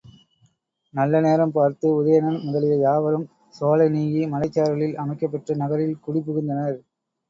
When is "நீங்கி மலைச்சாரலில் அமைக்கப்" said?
3.91-5.33